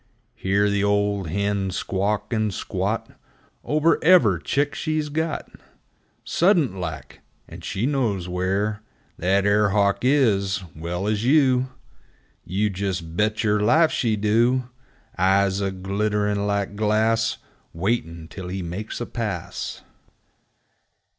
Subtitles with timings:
[0.33, 3.11] Hear the old hen squawk, and squat
[3.63, 5.47] Over ever' chick she's got,
[6.25, 7.19] Suddent like!
[7.47, 8.81] And she knows where
[9.19, 11.69] That air hawk is, well as you!
[12.43, 14.71] You jes' bet yer life she do!
[15.19, 17.37] Eyes a glittern' like glass,
[17.71, 19.83] Waitin' till he makes a pass!